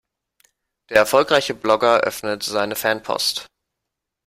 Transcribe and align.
Der 0.89 0.97
erfolgreiche 0.97 1.53
Blogger 1.53 1.99
öffnet 1.99 2.41
seine 2.41 2.75
Fanpost. 2.75 3.45